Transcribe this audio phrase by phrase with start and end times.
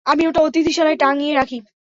[0.05, 1.57] আমি ওটা অতিথিশালায় টাঙিয়ে রাখি।